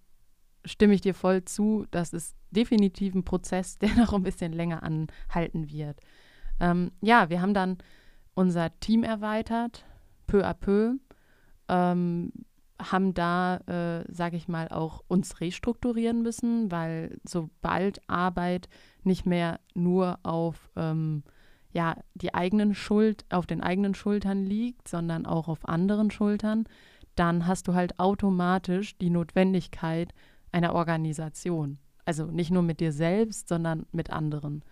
stimme 0.66 0.94
ich 0.94 1.02
dir 1.02 1.14
voll 1.14 1.44
zu. 1.46 1.86
Das 1.92 2.12
ist 2.14 2.36
definitiv 2.52 3.16
ein 3.16 3.24
Prozess, 3.24 3.78
der 3.80 3.96
noch 3.96 4.14
ein 4.14 4.24
bisschen 4.24 4.52
länger 4.52 4.84
anhalten 4.84 5.70
wird. 5.72 6.00
Ähm, 6.60 6.92
ja, 7.02 7.30
wir 7.30 7.42
haben 7.42 7.54
dann 7.54 7.78
unser 8.34 8.78
Team 8.82 9.04
erweitert, 9.04 9.86
peu 10.28 10.46
à 10.46 10.54
peu, 10.54 10.96
ähm, 11.70 12.32
haben 12.82 13.14
da, 13.14 13.58
äh, 13.68 14.12
sage 14.12 14.38
ich 14.38 14.48
mal, 14.48 14.70
auch 14.70 15.04
uns 15.08 15.40
restrukturieren 15.40 16.22
müssen, 16.22 16.72
weil 16.72 17.18
sobald 17.28 18.02
Arbeit 18.10 18.68
nicht 19.04 19.26
mehr 19.26 19.60
nur 19.74 20.20
auf 20.24 20.70
ähm, 20.76 21.24
ja, 21.74 21.96
die 22.16 22.34
eigenen 22.34 22.74
Schuld, 22.76 23.26
auf 23.30 23.46
den 23.46 23.62
eigenen 23.62 23.96
Schultern 23.96 24.46
liegt, 24.46 24.88
sondern 24.88 25.26
auch 25.26 25.48
auf 25.48 25.68
anderen 25.68 26.12
Schultern, 26.12 26.66
dann 27.16 27.48
hast 27.48 27.68
du 27.68 27.74
halt 27.74 28.00
automatisch 28.00 28.98
die 28.98 29.10
Notwendigkeit 29.10 30.14
einer 30.52 30.74
Organisation. 30.74 31.78
Also 32.06 32.26
nicht 32.26 32.52
nur 32.52 32.64
mit 32.64 32.80
dir 32.80 32.92
selbst, 32.92 33.48
sondern 33.48 33.86
mit 33.92 34.10
anderen. 34.10 34.64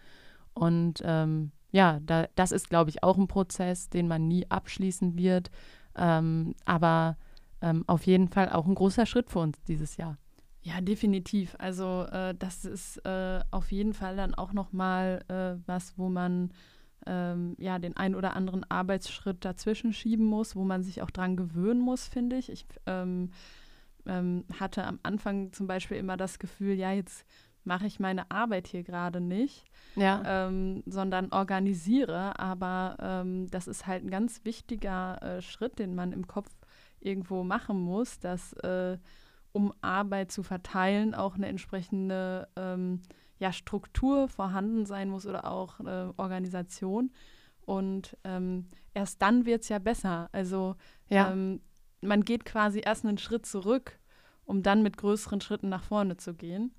Und 0.53 1.01
ähm, 1.05 1.51
ja, 1.71 1.99
da, 2.01 2.27
das 2.35 2.51
ist, 2.51 2.69
glaube 2.69 2.89
ich, 2.89 3.03
auch 3.03 3.17
ein 3.17 3.27
Prozess, 3.27 3.89
den 3.89 4.07
man 4.07 4.27
nie 4.27 4.49
abschließen 4.49 5.17
wird. 5.17 5.51
Ähm, 5.95 6.55
aber 6.65 7.17
ähm, 7.61 7.83
auf 7.87 8.05
jeden 8.05 8.27
Fall 8.27 8.49
auch 8.49 8.65
ein 8.67 8.75
großer 8.75 9.05
Schritt 9.05 9.29
für 9.29 9.39
uns 9.39 9.61
dieses 9.63 9.97
Jahr. 9.97 10.17
Ja, 10.61 10.81
definitiv. 10.81 11.55
Also 11.57 12.05
äh, 12.11 12.35
das 12.37 12.65
ist 12.65 12.97
äh, 13.05 13.39
auf 13.51 13.71
jeden 13.71 13.93
Fall 13.93 14.15
dann 14.15 14.35
auch 14.35 14.53
nochmal 14.53 15.23
äh, 15.29 15.61
was, 15.67 15.97
wo 15.97 16.09
man 16.09 16.51
ähm, 17.07 17.55
ja 17.57 17.79
den 17.79 17.95
ein 17.95 18.13
oder 18.13 18.35
anderen 18.35 18.69
Arbeitsschritt 18.69 19.45
dazwischen 19.45 19.93
schieben 19.93 20.25
muss, 20.25 20.55
wo 20.55 20.63
man 20.63 20.83
sich 20.83 21.01
auch 21.01 21.11
dran 21.11 21.37
gewöhnen 21.37 21.79
muss, 21.79 22.07
finde 22.07 22.35
ich. 22.35 22.51
Ich 22.51 22.65
ähm, 22.85 23.31
ähm, 24.05 24.43
hatte 24.59 24.83
am 24.85 24.99
Anfang 25.03 25.53
zum 25.53 25.67
Beispiel 25.67 25.97
immer 25.97 26.17
das 26.17 26.39
Gefühl, 26.39 26.73
ja, 26.73 26.91
jetzt 26.91 27.25
mache 27.63 27.85
ich 27.85 27.99
meine 27.99 28.29
Arbeit 28.31 28.67
hier 28.67 28.83
gerade 28.83 29.21
nicht, 29.21 29.65
Ja, 29.95 30.47
ähm, 30.47 30.83
sondern 30.85 31.31
organisiere. 31.31 32.39
Aber 32.39 32.97
ähm, 32.99 33.47
das 33.51 33.67
ist 33.67 33.85
halt 33.85 34.03
ein 34.03 34.09
ganz 34.09 34.43
wichtiger 34.43 35.21
äh, 35.21 35.41
Schritt, 35.41 35.79
den 35.79 35.95
man 35.95 36.11
im 36.11 36.27
Kopf 36.27 36.49
irgendwo 37.00 37.44
machen 37.44 37.79
muss, 37.79 38.20
dass 38.20 38.53
äh, 38.53 38.98
um 39.51 39.74
Arbeit 39.82 40.32
zu 40.32 40.44
verteilen 40.44 41.15
auch 41.15 41.36
eine 41.36 41.48
entsprechende 41.48 42.48
ähm, 42.56 43.01
ja, 43.39 43.51
Struktur 43.51 44.27
vorhanden 44.27 44.86
sein 44.86 45.10
muss 45.10 45.25
oder 45.25 45.50
auch 45.50 45.79
äh, 45.79 46.12
Organisation. 46.18 47.12
Und 47.62 48.18
ähm, 48.24 48.68
erst 48.94 49.22
dann 49.22 49.46
wird 49.46 49.63
es 49.63 49.70
ja 49.70 49.79
besser. 49.79 50.29
Also 50.32 50.75
ja, 51.08 51.32
ähm, 51.32 51.62
man 52.01 52.24
geht 52.24 52.46
quasi 52.46 52.82
erst 52.84 53.06
einen 53.06 53.18
Schritt 53.18 53.46
zurück, 53.46 54.00
um 54.46 54.63
dann 54.63 54.84
mit 54.84 54.98
größeren 54.98 55.41
Schritten 55.41 55.70
nach 55.70 55.84
vorne 55.84 56.18
zu 56.18 56.34
gehen. 56.34 56.74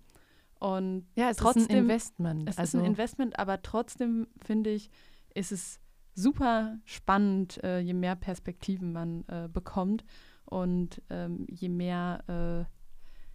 Und 0.59 1.07
ja, 1.15 1.27
es 1.27 1.39
ist 1.39 1.43
trotzdem- 1.43 1.71
ein 1.71 1.77
Investment. 1.85 2.49
es 2.49 2.59
also, 2.59 2.79
ist 2.79 2.85
ein 2.85 2.87
Investment, 2.87 3.39
aber 3.39 3.63
trotzdem 3.63 4.27
finde 4.45 4.71
ich, 4.71 4.91
ist 5.35 5.53
es 5.53 5.81
super 6.15 6.79
spannend, 6.85 7.63
äh, 7.65 7.81
je 7.81 7.95
mehr 7.95 8.17
Perspektiven 8.17 8.93
man 8.93 9.25
äh, 9.29 9.49
bekommt 9.53 10.05
und 10.45 11.03
ähm, 11.11 11.47
je 11.49 11.69
mehr 11.69 12.67
äh, 12.69 12.81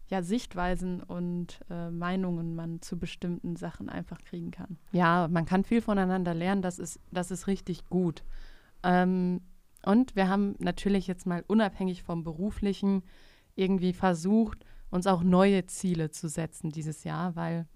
ja, 0.08 0.22
Sichtweisen 0.22 1.02
und 1.02 1.60
äh, 1.70 1.90
Meinungen 1.90 2.56
man 2.56 2.82
zu 2.82 3.00
bestimmten 3.00 3.56
Sachen 3.56 3.90
einfach 3.90 4.20
kriegen 4.22 4.52
kann. 4.52 4.78
Ja, 4.92 5.28
man 5.28 5.46
kann 5.46 5.64
viel 5.64 5.82
voneinander 5.82 6.34
lernen, 6.34 6.62
das 6.62 6.78
ist, 6.78 7.00
das 7.12 7.32
ist 7.32 7.48
richtig 7.48 7.90
gut. 7.90 8.24
Ähm, 8.84 9.42
und 9.84 10.16
wir 10.16 10.30
haben 10.30 10.56
natürlich 10.60 11.08
jetzt 11.08 11.26
mal 11.26 11.44
unabhängig 11.48 12.04
vom 12.04 12.24
beruflichen 12.24 13.04
irgendwie 13.56 13.94
versucht, 13.94 14.66
uns 14.90 15.08
auch 15.08 15.24
neue 15.24 15.66
Ziele 15.66 16.12
zu 16.12 16.28
setzen 16.28 16.72
dieses 16.72 17.04
Jahr, 17.04 17.36
weil 17.36 17.68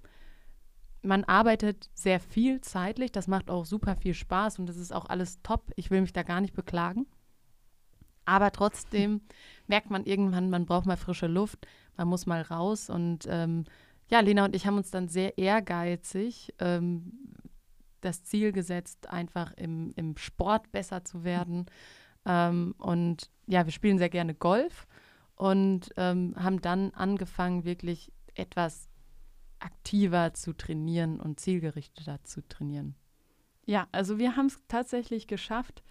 man 1.01 1.23
arbeitet 1.23 1.89
sehr 1.93 2.19
viel 2.19 2.61
zeitlich, 2.61 3.11
das 3.11 3.27
macht 3.27 3.49
auch 3.49 3.65
super 3.65 3.95
viel 3.95 4.13
Spaß 4.13 4.59
und 4.59 4.67
das 4.67 4.77
ist 4.77 4.93
auch 4.93 5.05
alles 5.05 5.41
top. 5.41 5.71
Ich 5.75 5.91
will 5.91 6.01
mich 6.01 6.13
da 6.13 6.23
gar 6.23 6.41
nicht 6.41 6.53
beklagen. 6.53 7.05
Aber 8.25 8.51
trotzdem 8.51 9.21
merkt 9.67 9.89
man 9.89 10.03
irgendwann, 10.03 10.49
man 10.49 10.65
braucht 10.65 10.85
mal 10.85 10.97
frische 10.97 11.27
Luft, 11.27 11.67
man 11.97 12.07
muss 12.07 12.25
mal 12.25 12.41
raus. 12.41 12.89
Und 12.89 13.25
ähm, 13.29 13.65
ja, 14.09 14.19
Lena 14.19 14.45
und 14.45 14.55
ich 14.55 14.67
haben 14.67 14.77
uns 14.77 14.91
dann 14.91 15.07
sehr 15.07 15.37
ehrgeizig 15.37 16.53
ähm, 16.59 17.11
das 18.01 18.23
Ziel 18.23 18.51
gesetzt, 18.51 19.09
einfach 19.09 19.53
im, 19.53 19.93
im 19.95 20.17
Sport 20.17 20.71
besser 20.71 21.03
zu 21.03 21.23
werden. 21.23 21.65
Ähm, 22.25 22.75
und 22.77 23.29
ja, 23.47 23.65
wir 23.65 23.71
spielen 23.71 23.97
sehr 23.97 24.09
gerne 24.09 24.35
Golf 24.35 24.87
und 25.35 25.89
ähm, 25.97 26.35
haben 26.37 26.61
dann 26.61 26.91
angefangen, 26.91 27.63
wirklich 27.63 28.11
etwas 28.35 28.88
aktiver 29.59 30.33
zu 30.33 30.53
trainieren 30.53 31.19
und 31.19 31.39
zielgerichteter 31.39 32.23
zu 32.23 32.47
trainieren. 32.47 32.95
Ja, 33.65 33.87
also 33.91 34.17
wir 34.17 34.35
haben 34.35 34.47
es 34.47 34.59
tatsächlich 34.67 35.27
geschafft, 35.27 35.83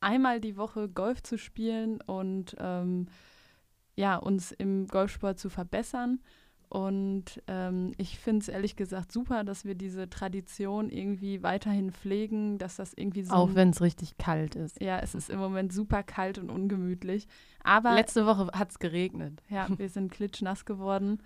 einmal 0.00 0.40
die 0.40 0.56
Woche 0.56 0.88
Golf 0.88 1.22
zu 1.22 1.38
spielen 1.38 2.00
und 2.00 2.56
ähm, 2.58 3.06
ja, 3.94 4.16
uns 4.16 4.52
im 4.52 4.86
Golfsport 4.86 5.38
zu 5.38 5.50
verbessern. 5.50 6.20
Und 6.68 7.42
ähm, 7.48 7.92
ich 7.98 8.16
finde 8.18 8.42
es 8.42 8.48
ehrlich 8.48 8.76
gesagt 8.76 9.10
super, 9.10 9.42
dass 9.42 9.64
wir 9.64 9.74
diese 9.74 10.08
Tradition 10.08 10.88
irgendwie 10.88 11.42
weiterhin 11.42 11.90
pflegen, 11.90 12.58
dass 12.58 12.76
das 12.76 12.94
irgendwie 12.94 13.24
so. 13.24 13.34
Auch 13.34 13.56
wenn 13.56 13.70
es 13.70 13.80
richtig 13.82 14.18
kalt 14.18 14.54
ist. 14.54 14.80
ja, 14.80 15.00
es 15.00 15.16
ist 15.16 15.30
im 15.30 15.40
Moment 15.40 15.72
super 15.72 16.04
kalt 16.04 16.38
und 16.38 16.48
ungemütlich. 16.48 17.26
Aber 17.64 17.94
Letzte 17.94 18.24
Woche 18.24 18.48
hat 18.52 18.70
es 18.70 18.78
geregnet. 18.78 19.42
ja, 19.48 19.66
wir 19.76 19.88
sind 19.88 20.12
klitschnass 20.12 20.64
geworden. 20.64 21.20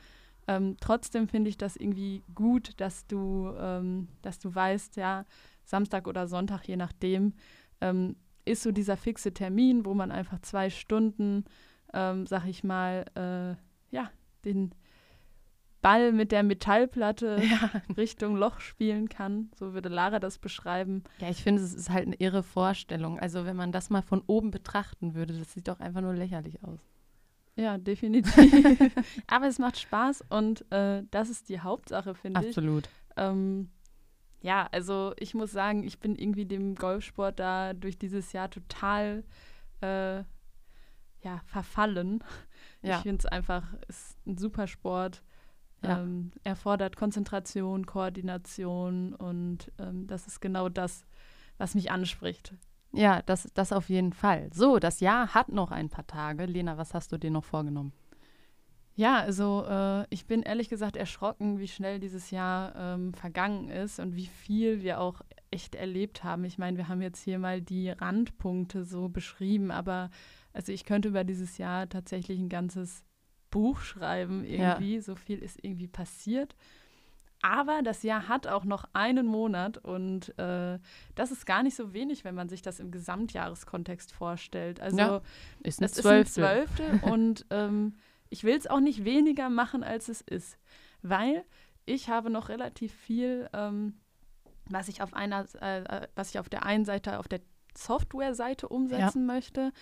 Ähm, 0.46 0.76
trotzdem 0.80 1.28
finde 1.28 1.50
ich 1.50 1.58
das 1.58 1.76
irgendwie 1.76 2.22
gut, 2.34 2.72
dass 2.80 3.06
du, 3.06 3.52
ähm, 3.58 4.08
dass 4.22 4.38
du 4.38 4.54
weißt, 4.54 4.96
ja, 4.96 5.24
Samstag 5.64 6.06
oder 6.06 6.26
Sonntag, 6.26 6.68
je 6.68 6.76
nachdem, 6.76 7.32
ähm, 7.80 8.16
ist 8.44 8.62
so 8.62 8.72
dieser 8.72 8.96
fixe 8.96 9.32
Termin, 9.32 9.84
wo 9.84 9.94
man 9.94 10.10
einfach 10.10 10.38
zwei 10.40 10.68
Stunden, 10.68 11.44
ähm, 11.92 12.26
sag 12.26 12.46
ich 12.46 12.62
mal, 12.62 13.04
äh, 13.14 13.94
ja, 13.94 14.10
den 14.44 14.74
Ball 15.80 16.12
mit 16.12 16.32
der 16.32 16.42
Metallplatte 16.42 17.42
Ja. 17.42 17.70
Richtung 17.96 18.36
Loch 18.36 18.60
spielen 18.60 19.08
kann. 19.08 19.50
So 19.54 19.74
würde 19.74 19.88
Lara 19.88 20.18
das 20.18 20.38
beschreiben. 20.38 21.04
Ja, 21.18 21.28
ich 21.28 21.42
finde, 21.42 21.62
es 21.62 21.74
ist 21.74 21.90
halt 21.90 22.06
eine 22.06 22.16
irre 22.16 22.42
Vorstellung. 22.42 23.18
Also 23.18 23.44
wenn 23.44 23.56
man 23.56 23.70
das 23.70 23.90
mal 23.90 24.02
von 24.02 24.22
oben 24.26 24.50
betrachten 24.50 25.14
würde, 25.14 25.38
das 25.38 25.52
sieht 25.52 25.68
doch 25.68 25.80
einfach 25.80 26.00
nur 26.00 26.14
lächerlich 26.14 26.62
aus. 26.64 26.80
Ja, 27.56 27.78
definitiv. 27.78 28.34
Aber 29.26 29.46
es 29.46 29.58
macht 29.58 29.78
Spaß 29.78 30.24
und 30.28 30.70
äh, 30.72 31.02
das 31.10 31.30
ist 31.30 31.48
die 31.48 31.60
Hauptsache, 31.60 32.14
finde 32.14 32.40
ich. 32.40 32.48
Absolut. 32.48 32.88
Ähm, 33.16 33.70
ja, 34.40 34.68
also 34.72 35.14
ich 35.18 35.34
muss 35.34 35.52
sagen, 35.52 35.84
ich 35.84 36.00
bin 36.00 36.16
irgendwie 36.16 36.46
dem 36.46 36.74
Golfsport 36.74 37.38
da 37.38 37.72
durch 37.72 37.96
dieses 37.96 38.32
Jahr 38.32 38.50
total 38.50 39.24
äh, 39.80 40.24
ja, 41.22 41.40
verfallen. 41.46 42.22
Ja. 42.82 42.96
Ich 42.96 43.02
finde 43.02 43.20
es 43.20 43.26
einfach, 43.26 43.72
ist 43.88 44.18
ein 44.26 44.36
super 44.36 44.66
Sport. 44.66 45.22
Ja. 45.82 46.00
Ähm, 46.00 46.32
erfordert 46.44 46.96
Konzentration, 46.96 47.86
Koordination 47.86 49.14
und 49.14 49.70
ähm, 49.78 50.06
das 50.06 50.26
ist 50.26 50.40
genau 50.40 50.68
das, 50.68 51.04
was 51.58 51.74
mich 51.74 51.90
anspricht. 51.90 52.54
Ja, 52.94 53.22
das, 53.22 53.50
das 53.54 53.72
auf 53.72 53.88
jeden 53.88 54.12
Fall. 54.12 54.50
So, 54.52 54.78
das 54.78 55.00
Jahr 55.00 55.34
hat 55.34 55.48
noch 55.48 55.70
ein 55.70 55.88
paar 55.88 56.06
Tage. 56.06 56.46
Lena, 56.46 56.78
was 56.78 56.94
hast 56.94 57.12
du 57.12 57.18
dir 57.18 57.30
noch 57.30 57.44
vorgenommen? 57.44 57.92
Ja, 58.96 59.18
also 59.18 59.64
äh, 59.68 60.06
ich 60.10 60.26
bin 60.26 60.42
ehrlich 60.42 60.68
gesagt 60.68 60.96
erschrocken, 60.96 61.58
wie 61.58 61.66
schnell 61.66 61.98
dieses 61.98 62.30
Jahr 62.30 62.74
ähm, 62.76 63.12
vergangen 63.12 63.68
ist 63.68 63.98
und 63.98 64.14
wie 64.14 64.26
viel 64.26 64.82
wir 64.82 65.00
auch 65.00 65.20
echt 65.50 65.74
erlebt 65.74 66.22
haben. 66.22 66.44
Ich 66.44 66.58
meine, 66.58 66.76
wir 66.76 66.88
haben 66.88 67.02
jetzt 67.02 67.20
hier 67.20 67.40
mal 67.40 67.60
die 67.60 67.90
Randpunkte 67.90 68.84
so 68.84 69.08
beschrieben, 69.08 69.72
aber 69.72 70.10
also 70.52 70.70
ich 70.70 70.84
könnte 70.84 71.08
über 71.08 71.24
dieses 71.24 71.58
Jahr 71.58 71.88
tatsächlich 71.88 72.38
ein 72.38 72.48
ganzes 72.48 73.02
Buch 73.50 73.80
schreiben 73.80 74.44
irgendwie. 74.44 75.00
So 75.00 75.16
viel 75.16 75.40
ist 75.40 75.58
irgendwie 75.62 75.88
passiert. 75.88 76.54
Aber 77.42 77.82
das 77.82 78.02
Jahr 78.02 78.28
hat 78.28 78.46
auch 78.46 78.64
noch 78.64 78.84
einen 78.94 79.26
Monat 79.26 79.78
und 79.78 80.38
äh, 80.38 80.78
das 81.14 81.30
ist 81.30 81.44
gar 81.44 81.62
nicht 81.62 81.76
so 81.76 81.92
wenig, 81.92 82.24
wenn 82.24 82.34
man 82.34 82.48
sich 82.48 82.62
das 82.62 82.80
im 82.80 82.90
Gesamtjahreskontext 82.90 84.12
vorstellt. 84.12 84.80
Also 84.80 84.96
Ja, 84.96 85.20
Ist 85.62 85.80
ein 85.80 85.84
es 85.84 85.98
ist 85.98 86.06
ein. 86.06 86.24
Zwölftel 86.26 87.00
und 87.02 87.44
ähm, 87.50 87.94
ich 88.30 88.44
will 88.44 88.56
es 88.56 88.66
auch 88.66 88.80
nicht 88.80 89.04
weniger 89.04 89.50
machen, 89.50 89.84
als 89.84 90.08
es 90.08 90.20
ist, 90.22 90.58
weil 91.02 91.44
ich 91.86 92.08
habe 92.08 92.30
noch 92.30 92.48
relativ 92.48 92.92
viel, 92.94 93.48
ähm, 93.52 93.94
was 94.70 94.88
ich 94.88 95.02
auf 95.02 95.12
einer, 95.12 95.44
äh, 95.60 95.82
äh, 95.82 96.08
was 96.14 96.30
ich 96.30 96.38
auf 96.38 96.48
der 96.48 96.64
einen 96.64 96.84
Seite 96.84 97.18
auf 97.18 97.28
der 97.28 97.40
Software-Seite 97.76 98.68
umsetzen 98.68 99.26
möchte. 99.26 99.72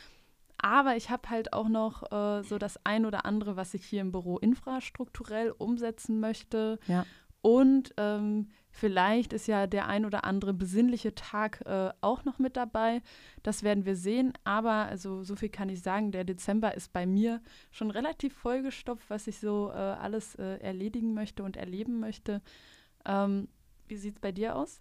Aber 0.59 0.97
ich 0.97 1.11
habe 1.11 1.29
halt 1.29 1.53
auch 1.53 1.69
noch 1.69 2.11
äh, 2.13 2.43
so 2.45 2.57
das 2.57 2.79
ein 2.85 3.05
oder 3.05 3.27
andere, 3.27 3.57
was 3.57 3.75
ich 3.75 3.85
hier 3.85 4.01
im 4.01 4.13
Büro 4.13 4.39
infrastrukturell 4.39 5.51
umsetzen 5.51 6.21
möchte. 6.21 6.79
Ja. 6.87 7.05
Und 7.43 7.93
ähm, 7.97 8.49
vielleicht 8.71 9.33
ist 9.33 9.49
ja 9.49 9.67
der 9.67 9.89
ein 9.89 10.07
oder 10.07 10.25
andere 10.25 10.55
besinnliche 10.55 11.15
Tag 11.15 11.61
äh, 11.67 11.91
auch 12.01 12.25
noch 12.25 12.39
mit 12.39 12.57
dabei. 12.57 13.03
Das 13.43 13.65
werden 13.65 13.85
wir 13.85 13.97
sehen. 13.97 14.33
Aber 14.45 14.87
also 14.87 15.25
so 15.25 15.35
viel 15.35 15.49
kann 15.49 15.69
ich 15.69 15.83
sagen, 15.83 16.13
der 16.13 16.25
Dezember 16.25 16.75
ist 16.75 16.93
bei 16.93 17.05
mir 17.05 17.43
schon 17.73 17.91
relativ 17.91 18.33
vollgestopft, 18.35 19.11
was 19.11 19.27
ich 19.27 19.41
so 19.41 19.71
äh, 19.71 19.75
alles 19.75 20.37
äh, 20.37 20.59
erledigen 20.59 21.15
möchte 21.15 21.43
und 21.43 21.57
erleben 21.57 21.99
möchte. 21.99 22.41
Ähm, 23.05 23.49
wie 23.89 23.97
sieht 23.97 24.15
es 24.15 24.21
bei 24.21 24.33
dir 24.33 24.57
aus? 24.57 24.81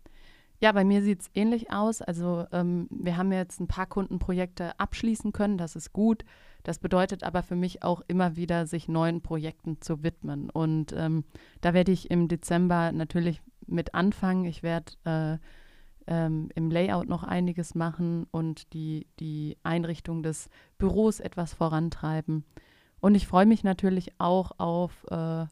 Ja, 0.62 0.72
bei 0.74 0.84
mir 0.84 1.02
sieht 1.02 1.22
es 1.22 1.32
ähnlich 1.34 1.74
aus. 1.74 2.04
Also 2.04 2.46
ähm, 2.52 2.88
wir 2.92 3.18
haben 3.18 3.32
jetzt 3.32 3.60
ein 3.60 3.68
paar 3.68 3.88
Kundenprojekte 3.88 4.80
abschließen 4.80 5.32
können, 5.32 5.58
das 5.58 5.76
ist 5.76 5.92
gut. 5.92 6.24
Das 6.64 6.78
bedeutet 6.78 7.24
aber 7.24 7.42
für 7.42 7.56
mich 7.56 7.82
auch 7.82 8.04
immer 8.08 8.36
wieder, 8.36 8.68
sich 8.68 8.88
neuen 8.88 9.22
Projekten 9.22 9.82
zu 9.82 10.04
widmen. 10.04 10.52
Und 10.52 10.94
ähm, 10.96 11.24
da 11.62 11.74
werde 11.74 11.92
ich 11.92 12.12
im 12.12 12.28
Dezember 12.28 12.92
natürlich 12.92 13.42
mit 13.66 13.96
anfangen. 13.96 14.46
Ich 14.46 14.62
werde 14.62 14.92
äh, 15.04 15.38
ähm, 16.06 16.50
im 16.54 16.70
Layout 16.70 17.10
noch 17.10 17.24
einiges 17.24 17.74
machen 17.74 18.28
und 18.30 18.72
die, 18.74 19.08
die 19.20 19.58
Einrichtung 19.64 20.22
des 20.22 20.48
Büros 20.78 21.20
etwas 21.20 21.56
vorantreiben. 21.56 22.46
Und 23.00 23.16
ich 23.16 23.26
freue 23.26 23.48
mich 23.48 23.64
natürlich 23.64 24.14
auch 24.20 24.52
auf 24.60 25.08
äh, 25.10 25.48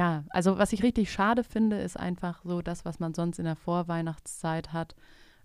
ja, 0.00 0.24
also 0.30 0.56
was 0.56 0.72
ich 0.72 0.82
richtig 0.82 1.12
schade 1.12 1.44
finde, 1.44 1.76
ist 1.76 2.00
einfach 2.00 2.40
so 2.42 2.62
das, 2.62 2.86
was 2.86 3.00
man 3.00 3.12
sonst 3.12 3.38
in 3.38 3.44
der 3.44 3.54
Vorweihnachtszeit 3.54 4.72
hat, 4.72 4.96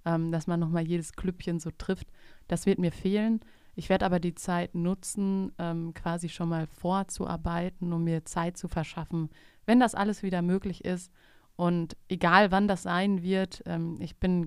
ähm, 0.05 0.31
dass 0.31 0.47
man 0.47 0.61
nochmal 0.61 0.87
jedes 0.87 1.11
Klüppchen 1.11 1.59
so 1.59 1.71
trifft. 1.77 2.07
Das 2.47 2.65
wird 2.65 2.79
mir 2.79 2.93
fehlen. 2.93 3.41
Ich 3.75 3.89
werde 3.89 4.05
aber 4.05 4.21
die 4.21 4.33
Zeit 4.33 4.73
nutzen, 4.73 5.51
ähm, 5.59 5.93
quasi 5.93 6.29
schon 6.29 6.47
mal 6.47 6.67
vorzuarbeiten, 6.67 7.91
um 7.91 8.05
mir 8.05 8.23
Zeit 8.23 8.55
zu 8.55 8.69
verschaffen, 8.69 9.29
wenn 9.65 9.81
das 9.81 9.93
alles 9.93 10.23
wieder 10.23 10.41
möglich 10.41 10.85
ist. 10.85 11.11
Und 11.57 11.97
egal 12.07 12.49
wann 12.51 12.69
das 12.69 12.83
sein 12.83 13.23
wird, 13.23 13.61
ähm, 13.65 13.97
ich 13.99 14.15
bin, 14.15 14.45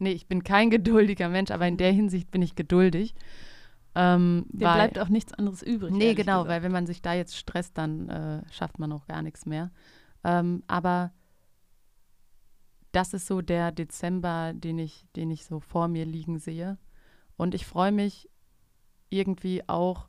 nee, 0.00 0.10
ich 0.10 0.26
bin 0.26 0.42
kein 0.42 0.68
geduldiger 0.78 1.28
Mensch, 1.28 1.52
aber 1.52 1.68
in 1.68 1.76
der 1.76 1.92
Hinsicht 1.92 2.32
bin 2.32 2.42
ich 2.42 2.56
geduldig. 2.56 3.14
Ähm, 3.94 4.46
Dir 4.48 4.66
weil- 4.66 4.74
bleibt 4.74 4.98
auch 4.98 5.08
nichts 5.08 5.32
anderes 5.34 5.62
übrig. 5.62 5.92
Nee, 5.92 6.14
genau, 6.14 6.42
gesagt. 6.42 6.48
weil 6.48 6.62
wenn 6.62 6.72
man 6.72 6.86
sich 6.86 7.00
da 7.02 7.14
jetzt 7.14 7.36
stresst, 7.36 7.78
dann 7.78 8.08
äh, 8.08 8.42
schafft 8.52 8.78
man 8.78 8.92
auch 8.92 9.06
gar 9.06 9.22
nichts 9.22 9.46
mehr. 9.46 9.70
Ähm, 10.24 10.62
aber 10.66 11.12
das 12.92 13.12
ist 13.14 13.26
so 13.26 13.40
der 13.40 13.72
Dezember, 13.72 14.52
den 14.54 14.78
ich, 14.78 15.06
den 15.16 15.30
ich 15.30 15.44
so 15.44 15.60
vor 15.60 15.88
mir 15.88 16.04
liegen 16.04 16.38
sehe. 16.38 16.78
Und 17.36 17.54
ich 17.54 17.66
freue 17.66 17.92
mich 17.92 18.28
irgendwie 19.10 19.68
auch, 19.68 20.08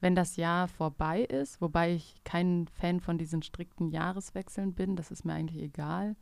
wenn 0.00 0.14
das 0.16 0.36
Jahr 0.36 0.66
vorbei 0.66 1.22
ist, 1.22 1.60
wobei 1.60 1.94
ich 1.94 2.22
kein 2.24 2.66
Fan 2.66 3.00
von 3.00 3.18
diesen 3.18 3.42
strikten 3.42 3.88
Jahreswechseln 3.88 4.74
bin, 4.74 4.96
das 4.96 5.12
ist 5.12 5.24
mir 5.24 5.34
eigentlich 5.34 5.62
egal. 5.62 6.16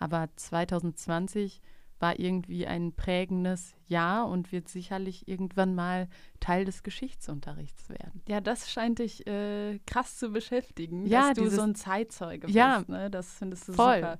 Aber 0.00 0.28
2020 0.34 1.60
war 2.00 2.18
irgendwie 2.18 2.66
ein 2.66 2.92
prägendes 2.94 3.74
Jahr 3.86 4.26
und 4.28 4.50
wird 4.52 4.68
sicherlich 4.68 5.28
irgendwann 5.28 5.74
mal 5.74 6.08
Teil 6.40 6.64
des 6.64 6.82
Geschichtsunterrichts 6.82 7.88
werden. 7.88 8.22
Ja, 8.26 8.40
das 8.40 8.70
scheint 8.70 8.98
dich 8.98 9.26
äh, 9.26 9.78
krass 9.86 10.16
zu 10.16 10.30
beschäftigen, 10.30 11.06
Ja, 11.06 11.28
dass 11.28 11.34
du 11.36 11.40
dieses- 11.42 11.56
so 11.56 11.62
ein 11.62 11.74
Zeitzeuge 11.76 12.48
Ja. 12.50 12.78
bist. 12.78 12.88
Ne? 12.88 13.10
Das 13.10 13.34
findest 13.34 13.68
du 13.68 13.72
Voll. 13.74 13.96
super. 13.96 14.18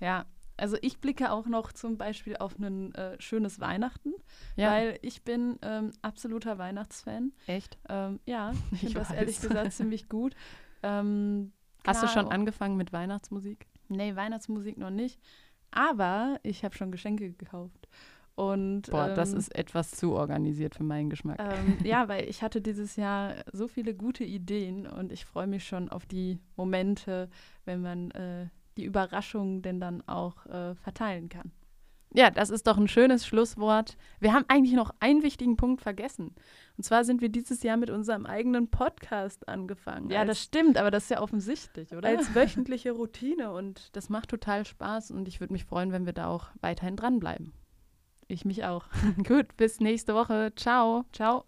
Ja, 0.00 0.24
also 0.56 0.76
ich 0.82 0.98
blicke 1.00 1.30
auch 1.30 1.46
noch 1.46 1.70
zum 1.72 1.98
Beispiel 1.98 2.36
auf 2.38 2.58
ein 2.58 2.92
äh, 2.96 3.20
schönes 3.20 3.60
Weihnachten, 3.60 4.12
Ja, 4.56 4.72
weil 4.72 4.98
ich 5.02 5.22
bin 5.22 5.58
ähm, 5.62 5.92
absoluter 6.02 6.58
Weihnachtsfan. 6.58 7.32
echt. 7.46 7.78
Ähm, 7.88 8.18
ja, 8.26 8.52
ich 8.72 8.80
finde 8.80 8.94
das 8.94 9.10
ehrlich 9.10 9.40
gesagt 9.40 9.72
ziemlich 9.74 10.08
gut. 10.08 10.34
Ähm, 10.82 11.52
Hast 11.86 12.02
du 12.02 12.08
schon 12.08 12.28
angefangen 12.28 12.76
mit 12.76 12.92
Weihnachtsmusik? 12.92 13.66
Nee, 13.88 14.14
Weihnachtsmusik 14.16 14.76
noch 14.78 14.90
nicht. 14.90 15.18
Aber 15.70 16.38
ich 16.42 16.64
habe 16.64 16.76
schon 16.76 16.90
Geschenke 16.90 17.32
gekauft. 17.32 17.88
Und, 18.34 18.82
Boah, 18.90 19.08
das 19.08 19.32
ähm, 19.32 19.38
ist 19.38 19.52
etwas 19.56 19.90
zu 19.90 20.12
organisiert 20.12 20.76
für 20.76 20.84
meinen 20.84 21.10
Geschmack. 21.10 21.40
Ähm, 21.40 21.76
ja, 21.84 22.06
weil 22.06 22.28
ich 22.28 22.42
hatte 22.42 22.60
dieses 22.60 22.94
Jahr 22.94 23.34
so 23.52 23.66
viele 23.66 23.94
gute 23.94 24.22
Ideen 24.22 24.86
und 24.86 25.10
ich 25.10 25.24
freue 25.24 25.48
mich 25.48 25.66
schon 25.66 25.88
auf 25.88 26.06
die 26.06 26.38
Momente, 26.56 27.28
wenn 27.64 27.82
man 27.82 28.12
äh, 28.12 28.46
die 28.76 28.84
Überraschungen 28.84 29.62
denn 29.62 29.80
dann 29.80 30.06
auch 30.06 30.46
äh, 30.46 30.76
verteilen 30.76 31.28
kann. 31.28 31.50
Ja, 32.14 32.30
das 32.30 32.50
ist 32.50 32.66
doch 32.66 32.78
ein 32.78 32.88
schönes 32.88 33.26
Schlusswort. 33.26 33.96
Wir 34.18 34.32
haben 34.32 34.44
eigentlich 34.48 34.74
noch 34.74 34.94
einen 35.00 35.22
wichtigen 35.22 35.56
Punkt 35.56 35.82
vergessen. 35.82 36.34
Und 36.76 36.84
zwar 36.84 37.04
sind 37.04 37.20
wir 37.20 37.28
dieses 37.28 37.62
Jahr 37.62 37.76
mit 37.76 37.90
unserem 37.90 38.24
eigenen 38.24 38.68
Podcast 38.68 39.48
angefangen. 39.48 40.10
Ja, 40.10 40.20
als, 40.20 40.28
das 40.28 40.42
stimmt, 40.42 40.78
aber 40.78 40.90
das 40.90 41.04
ist 41.04 41.10
ja 41.10 41.20
offensichtlich, 41.20 41.94
oder? 41.94 42.08
als 42.08 42.34
wöchentliche 42.34 42.92
Routine. 42.92 43.52
Und 43.52 43.94
das 43.94 44.08
macht 44.08 44.30
total 44.30 44.64
Spaß. 44.64 45.10
Und 45.10 45.28
ich 45.28 45.40
würde 45.40 45.52
mich 45.52 45.64
freuen, 45.64 45.92
wenn 45.92 46.06
wir 46.06 46.14
da 46.14 46.28
auch 46.28 46.48
weiterhin 46.60 46.96
dranbleiben. 46.96 47.52
ich 48.26 48.44
mich 48.44 48.64
auch. 48.64 48.86
Gut, 49.26 49.56
bis 49.56 49.80
nächste 49.80 50.14
Woche. 50.14 50.52
Ciao. 50.56 51.04
Ciao. 51.12 51.44